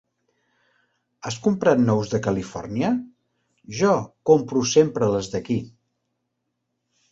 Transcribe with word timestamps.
Has 1.29 1.35
comprat 1.47 1.83
nous 1.89 2.13
de 2.13 2.21
Califòrnia? 2.29 2.91
Jo 3.81 3.93
compro 4.33 4.65
sempre 4.73 5.13
les 5.15 5.33
d'aquí. 5.37 5.61